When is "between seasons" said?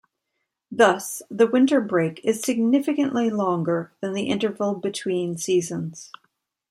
4.73-6.11